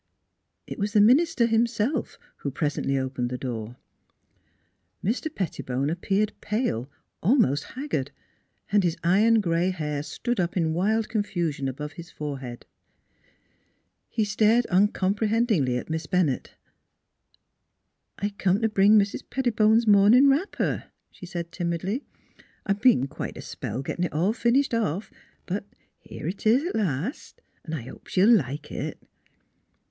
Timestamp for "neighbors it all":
24.17-24.33